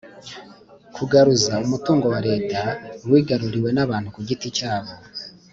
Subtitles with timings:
[0.95, 2.61] kugaruza umutungo wa leta
[3.11, 4.91] wigarurirwe n abantu ku giti cyabo